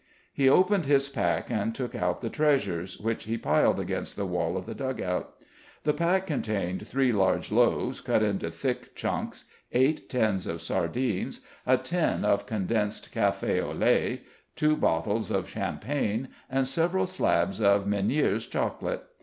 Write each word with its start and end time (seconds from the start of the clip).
He 0.33 0.49
opened 0.49 0.87
his 0.87 1.09
pack 1.09 1.51
and 1.51 1.75
took 1.75 1.93
out 1.93 2.21
the 2.21 2.29
treasures, 2.31 2.99
which 2.99 3.25
he 3.25 3.37
piled 3.37 3.79
against 3.79 4.15
the 4.17 4.25
wall 4.25 4.57
of 4.57 4.65
the 4.65 4.73
dug 4.73 4.99
out. 4.99 5.35
The 5.83 5.93
pack 5.93 6.25
contained 6.25 6.87
three 6.87 7.11
large 7.11 7.51
loaves, 7.51 8.01
cut 8.01 8.23
into 8.23 8.49
thick 8.49 8.95
chunks, 8.95 9.45
eight 9.73 10.09
tins 10.09 10.47
of 10.47 10.59
sardines, 10.59 11.41
a 11.67 11.77
tin 11.77 12.25
of 12.25 12.47
condensed 12.47 13.13
café 13.13 13.61
au 13.61 13.73
lait, 13.73 14.23
two 14.55 14.75
bottles 14.75 15.29
of 15.29 15.47
champagne 15.47 16.29
and 16.49 16.67
several 16.67 17.05
slabs 17.05 17.61
of 17.61 17.85
Menier's 17.85 18.47
chocolate. 18.47 19.03